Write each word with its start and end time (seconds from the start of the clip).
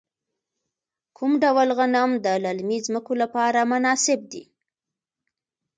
کوم 1.17 1.31
ډول 1.43 1.69
غنم 1.77 2.11
د 2.25 2.27
للمي 2.43 2.79
ځمکو 2.85 3.13
لپاره 3.21 3.59
مناسب 3.71 4.19
دي؟ 4.31 4.43